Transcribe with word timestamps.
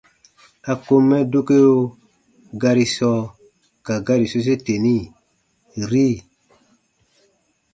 A 0.71 0.73
kom 0.85 1.03
mɛ 1.09 1.17
dokeo 1.31 1.75
gari 2.61 2.85
sɔɔ 2.95 3.21
ka 3.85 3.93
gari 4.07 4.25
sose 4.31 4.53
teni: 4.65 4.95
“-ri”. 5.09 6.07